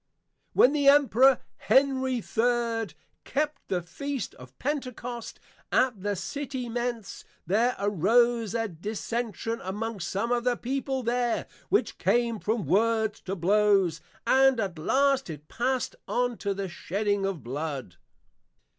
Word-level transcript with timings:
When 0.53 0.73
the 0.73 0.87
Emperour 0.87 1.37
Henry 1.57 2.15
III. 2.23 2.87
kept 3.23 3.67
the 3.67 3.83
Feast 3.83 4.33
of 4.33 4.57
Pentecost, 4.57 5.39
at 5.71 6.01
the 6.01 6.15
City 6.15 6.67
Mentz, 6.67 7.23
there 7.45 7.75
arose 7.77 8.55
a 8.55 8.67
dissension 8.67 9.61
among 9.61 9.99
some 9.99 10.31
of 10.31 10.43
the 10.43 10.57
people 10.57 11.03
there, 11.03 11.45
which 11.69 11.99
came 11.99 12.39
from 12.39 12.65
words 12.65 13.21
to 13.21 13.35
blows, 13.35 14.01
and 14.25 14.59
at 14.59 14.79
last 14.79 15.29
it 15.29 15.47
passed 15.47 15.95
on 16.07 16.35
to 16.37 16.55
the 16.55 16.67
shedding 16.67 17.23
of 17.23 17.43
Blood. 17.43 17.97